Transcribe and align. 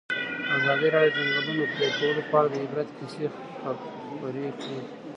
ازادي 0.57 0.87
راډیو 0.95 1.15
د 1.15 1.17
د 1.25 1.29
ځنګلونو 1.35 1.65
پرېکول 1.75 2.15
په 2.29 2.35
اړه 2.39 2.47
د 2.51 2.55
عبرت 2.63 2.89
کیسې 2.97 3.25
خبر 3.61 4.43
کړي. 4.59 4.79